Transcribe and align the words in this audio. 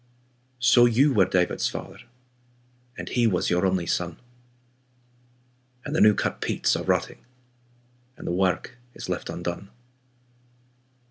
lO 0.75 0.85
you 0.85 1.13
were 1.13 1.25
David's 1.25 1.67
father, 1.69 1.99
And 2.97 3.07
he 3.07 3.27
was 3.27 3.51
your 3.51 3.67
only 3.67 3.85
son, 3.85 4.17
And 5.85 5.95
the 5.95 6.01
new 6.01 6.15
cut 6.15 6.41
peats 6.41 6.75
are 6.75 6.81
rotting 6.83 7.23
And 8.17 8.25
the 8.25 8.31
work 8.31 8.77
is 8.95 9.09
left 9.09 9.29
undone. 9.29 9.69